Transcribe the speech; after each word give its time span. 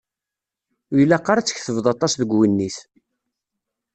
Ur 0.91 0.97
ilaq 1.03 1.25
ara 1.31 1.39
ad 1.41 1.45
tketbeḍ 1.47 1.85
aṭas 1.93 2.13
deg 2.15 2.31
uwennit. 2.35 2.77